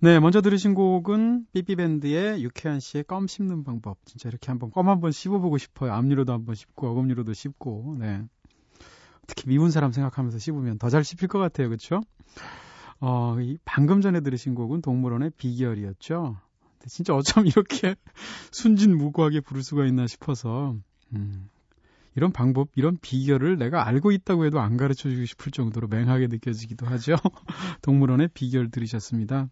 네, 0.00 0.20
먼저 0.20 0.40
들으신 0.40 0.74
곡은 0.74 1.46
삐삐밴드의 1.52 2.44
유쾌한 2.44 2.78
씨의 2.78 3.02
껌 3.04 3.26
씹는 3.26 3.64
방법. 3.64 3.98
진짜 4.04 4.28
이렇게 4.28 4.46
한번 4.46 4.70
껌 4.70 4.88
한번 4.88 5.10
씹어보고 5.10 5.58
싶어요. 5.58 5.92
앞니로도 5.92 6.32
한번 6.32 6.54
씹고 6.54 6.88
어금니로도 6.88 7.32
씹고. 7.32 7.96
네. 7.98 8.22
특히 9.26 9.48
미운 9.48 9.72
사람 9.72 9.90
생각하면서 9.90 10.38
씹으면 10.38 10.78
더 10.78 10.88
잘 10.88 11.02
씹힐 11.02 11.26
것 11.28 11.40
같아요. 11.40 11.68
그렇죠? 11.68 12.00
어, 13.00 13.36
이 13.40 13.58
방금 13.64 14.00
전에 14.00 14.20
들으신 14.20 14.54
곡은 14.54 14.82
동물원의 14.82 15.32
비결이었죠. 15.36 16.36
근데 16.78 16.88
진짜 16.88 17.14
어쩜 17.14 17.46
이렇게 17.46 17.96
순진무구하게 18.52 19.40
부를 19.40 19.64
수가 19.64 19.84
있나 19.84 20.06
싶어서 20.06 20.76
음, 21.12 21.48
이런 22.14 22.30
방법, 22.32 22.68
이런 22.76 22.96
비결을 23.00 23.58
내가 23.58 23.86
알고 23.86 24.12
있다고 24.12 24.44
해도 24.44 24.60
안 24.60 24.76
가르쳐 24.76 25.10
주고 25.10 25.24
싶을 25.24 25.50
정도로 25.50 25.88
맹하게 25.88 26.28
느껴지기도 26.28 26.86
하죠. 26.86 27.16
동물원의 27.82 28.28
비결 28.32 28.70
들으셨습니다. 28.70 29.48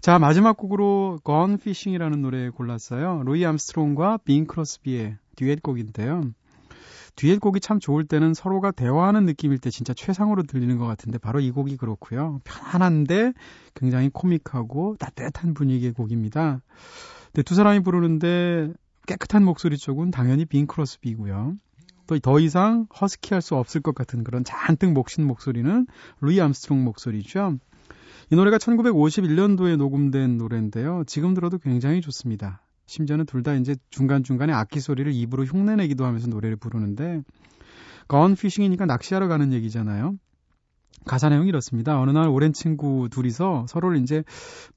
자, 0.00 0.18
마지막 0.18 0.56
곡으로 0.56 1.18
Gone 1.24 1.54
Fishing이라는 1.54 2.20
노래 2.20 2.48
골랐어요. 2.50 3.22
로이 3.24 3.44
암스트롱과 3.44 4.18
빈 4.24 4.46
크로스비의 4.46 5.16
듀엣곡인데요. 5.36 6.22
듀엣곡이 7.16 7.60
참 7.60 7.80
좋을 7.80 8.04
때는 8.04 8.34
서로가 8.34 8.72
대화하는 8.72 9.24
느낌일 9.24 9.58
때 9.58 9.70
진짜 9.70 9.94
최상으로 9.94 10.42
들리는 10.42 10.76
것 10.76 10.86
같은데 10.86 11.18
바로 11.18 11.40
이 11.40 11.50
곡이 11.50 11.78
그렇고요. 11.78 12.40
편안한데 12.44 13.32
굉장히 13.74 14.10
코믹하고 14.10 14.96
따뜻한 14.98 15.54
분위기의 15.54 15.92
곡입니다. 15.92 16.60
근데 17.26 17.42
두 17.42 17.54
사람이 17.54 17.80
부르는데 17.80 18.70
깨끗한 19.06 19.44
목소리 19.44 19.78
쪽은 19.78 20.10
당연히 20.10 20.44
빙 20.44 20.66
크로스비고요. 20.66 21.54
또 22.06 22.18
더 22.20 22.38
이상 22.38 22.86
허스키할 23.00 23.42
수 23.42 23.56
없을 23.56 23.80
것 23.80 23.94
같은 23.94 24.22
그런 24.22 24.44
잔뜩 24.44 24.92
목쉰 24.92 25.26
목소리는 25.26 25.86
루이 26.20 26.40
암스트롱 26.40 26.84
목소리죠. 26.84 27.58
이 28.30 28.34
노래가 28.34 28.58
1951년도에 28.58 29.76
녹음된 29.76 30.36
노래인데요. 30.36 31.04
지금 31.06 31.34
들어도 31.34 31.58
굉장히 31.58 32.00
좋습니다. 32.00 32.60
심지어는 32.86 33.26
둘 33.26 33.42
다 33.42 33.54
이제 33.54 33.76
중간중간에 33.90 34.52
악기 34.52 34.80
소리를 34.80 35.12
입으로 35.12 35.44
흉내내기도 35.44 36.04
하면서 36.04 36.28
노래를 36.28 36.56
부르는데 36.56 37.22
Gone 38.08 38.34
Fishin'이니까 38.34 38.86
낚시하러 38.86 39.28
가는 39.28 39.52
얘기잖아요. 39.52 40.14
가사 41.04 41.28
내용이 41.28 41.48
이렇습니다. 41.48 42.00
어느 42.00 42.10
날 42.10 42.28
오랜 42.28 42.52
친구 42.52 43.08
둘이서 43.10 43.66
서로를 43.68 43.98
이제 43.98 44.24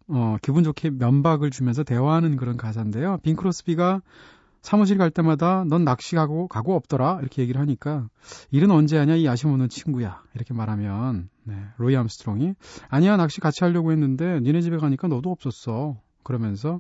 어, 0.08 0.38
기분 0.44 0.64
좋게 0.64 0.92
면박을 0.92 1.50
주면서 1.50 1.84
대화하는 1.84 2.36
그런 2.36 2.56
가사인데요. 2.58 3.18
빙 3.24 3.36
크로스비가 3.36 4.02
사무실 4.62 4.98
갈 4.98 5.10
때마다 5.10 5.64
넌 5.66 5.84
낚시 5.84 6.16
가고 6.16 6.48
가고 6.48 6.76
없더라. 6.76 7.20
이렇게 7.22 7.42
얘기를 7.42 7.60
하니까 7.62 8.10
일은 8.52 8.72
언제 8.72 8.98
하냐? 8.98 9.16
이 9.16 9.28
없는 9.28 9.70
친구야. 9.70 10.22
이렇게 10.36 10.54
말하면 10.54 11.30
네, 11.44 11.56
루이 11.78 11.96
암스트롱이 11.96 12.54
아니야 12.90 13.18
낚시 13.18 13.42
같이 13.42 13.64
하려고 13.64 13.92
했는데 13.92 14.40
니네 14.42 14.62
집에 14.62 14.78
가니까 14.78 15.08
너도 15.08 15.32
없었어. 15.32 15.98
그러면서 16.24 16.80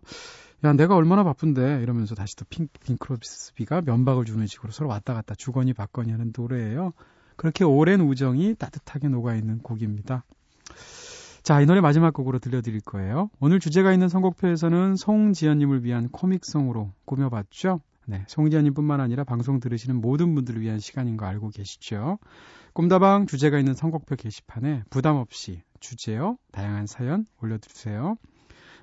야 0.63 0.73
내가 0.73 0.95
얼마나 0.95 1.23
바쁜데? 1.23 1.81
이러면서 1.81 2.15
다시 2.15 2.35
또 2.35 2.45
빙, 2.49 2.67
빙 2.83 3.08
크로스비가 3.08 3.81
면박을 3.81 4.25
주는 4.25 4.45
식으로 4.45 4.71
서로 4.71 4.89
왔다 4.89 5.13
갔다 5.13 5.33
주거니 5.35 5.73
받거니 5.73 6.11
하는 6.11 6.33
노래예요. 6.37 6.93
그렇게 7.37 7.63
오랜 7.63 8.01
우정이 8.01 8.55
따뜻하게 8.55 9.07
녹아있는 9.07 9.59
곡입니다. 9.59 10.25
자, 11.43 11.61
이 11.61 11.65
노래 11.65 11.81
마지막 11.81 12.13
곡으로 12.13 12.39
들려드릴 12.39 12.81
거예요. 12.81 13.29
오늘 13.39 13.59
주제가 13.59 13.93
있는 13.93 14.09
선곡표에서는 14.09 14.95
송지연님을 14.95 15.83
위한 15.83 16.09
코믹송으로 16.09 16.91
꾸며봤죠. 17.05 17.81
네, 18.05 18.23
송지연님 18.27 18.73
뿐만 18.73 19.01
아니라 19.01 19.23
방송 19.23 19.59
들으시는 19.59 20.01
모든 20.01 20.35
분들을 20.35 20.61
위한 20.61 20.79
시간인 20.79 21.17
거 21.17 21.25
알고 21.25 21.49
계시죠? 21.49 22.19
꿈다방 22.73 23.25
주제가 23.27 23.57
있는 23.57 23.73
선곡표 23.73 24.15
게시판에 24.15 24.83
부담 24.89 25.15
없이 25.15 25.61
주제요, 25.79 26.37
다양한 26.51 26.87
사연 26.87 27.25
올려주세요. 27.41 28.17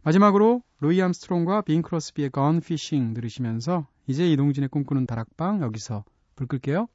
마지막으로 0.03 0.63
로이 0.79 1.03
암스트롱과 1.03 1.63
빈 1.63 1.83
크로스비의 1.83 2.31
Gone 2.33 2.59
Fishing 2.59 3.15
들으시면서 3.15 3.87
이제 4.07 4.31
이동진의 4.31 4.69
꿈꾸는 4.69 5.07
다락방 5.07 5.63
여기서 5.63 6.05
불 6.37 6.47
끌게요. 6.47 6.87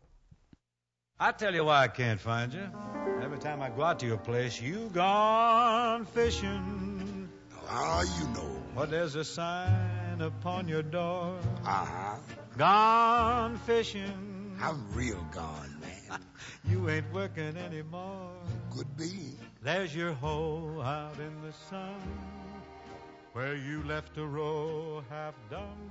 I 1.17 1.35
tell 1.37 1.53
you 1.53 1.67
why 1.67 1.87
I 1.87 1.93
can't 1.93 2.19
find 2.19 2.57
you. 2.57 3.00
Time 3.41 3.59
I 3.63 3.69
go 3.71 3.81
out 3.81 3.99
to 4.01 4.05
your 4.05 4.19
place, 4.19 4.61
you 4.61 4.91
gone 4.93 6.05
fishing. 6.05 7.27
Ah, 7.67 8.03
you 8.19 8.27
know. 8.35 8.61
But 8.75 8.91
there's 8.91 9.15
a 9.15 9.23
sign 9.23 10.21
upon 10.21 10.67
your 10.67 10.83
door. 10.83 11.39
Uh-huh. 11.65 12.17
Gone 12.55 13.57
fishing. 13.65 14.55
I'm 14.61 14.85
real 14.93 15.25
gone, 15.33 15.75
man. 15.81 16.19
You 16.69 16.87
ain't 16.91 17.11
working 17.11 17.57
anymore. 17.57 18.29
Could 18.77 18.95
be. 18.95 19.33
There's 19.63 19.95
your 19.95 20.13
hoe 20.13 20.79
out 20.79 21.17
in 21.17 21.41
the 21.41 21.51
sun. 21.51 21.95
Where 23.33 23.55
you 23.55 23.81
left 23.83 24.19
a 24.19 24.25
row 24.25 25.03
half 25.09 25.33
done. 25.49 25.89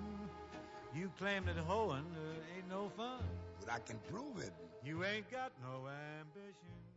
You 0.94 1.10
claim 1.18 1.46
that 1.46 1.56
hoeing 1.56 2.06
uh, 2.14 2.56
ain't 2.56 2.70
no 2.70 2.90
fun. 2.96 3.24
But 3.58 3.72
I 3.72 3.80
can 3.80 3.98
prove 4.08 4.38
it. 4.38 4.52
You 4.84 5.02
ain't 5.02 5.28
got 5.32 5.50
no 5.60 5.88
ambition. 6.20 6.89